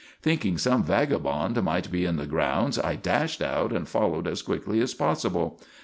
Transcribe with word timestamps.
Thinking 0.23 0.57
some 0.57 0.81
vagabond 0.83 1.61
might 1.61 1.91
be 1.91 2.05
in 2.05 2.15
the 2.15 2.25
grounds, 2.25 2.79
I 2.79 2.95
dashed 2.95 3.39
out 3.39 3.71
and 3.71 3.87
followed 3.87 4.27
as 4.27 4.41
quickly 4.41 4.79
as 4.81 4.95
possible. 4.95 5.61